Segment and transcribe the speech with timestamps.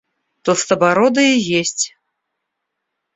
[0.41, 1.83] Толстобородый и есть.